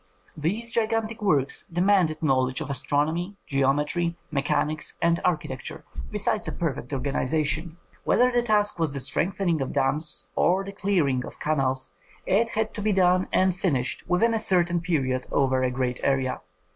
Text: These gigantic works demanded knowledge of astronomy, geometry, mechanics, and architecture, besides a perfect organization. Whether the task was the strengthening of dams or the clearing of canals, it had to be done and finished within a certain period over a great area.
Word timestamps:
These 0.35 0.71
gigantic 0.71 1.21
works 1.21 1.61
demanded 1.71 2.23
knowledge 2.23 2.59
of 2.59 2.71
astronomy, 2.71 3.35
geometry, 3.45 4.17
mechanics, 4.31 4.95
and 4.99 5.19
architecture, 5.23 5.83
besides 6.09 6.47
a 6.47 6.51
perfect 6.51 6.91
organization. 6.91 7.77
Whether 8.03 8.31
the 8.31 8.41
task 8.41 8.79
was 8.79 8.93
the 8.93 8.99
strengthening 8.99 9.61
of 9.61 9.73
dams 9.73 10.31
or 10.35 10.63
the 10.63 10.71
clearing 10.71 11.23
of 11.23 11.37
canals, 11.39 11.91
it 12.25 12.49
had 12.57 12.73
to 12.73 12.81
be 12.81 12.93
done 12.93 13.27
and 13.31 13.53
finished 13.53 14.03
within 14.09 14.33
a 14.33 14.39
certain 14.39 14.81
period 14.81 15.27
over 15.31 15.61
a 15.61 15.69
great 15.69 15.99
area. 16.01 16.41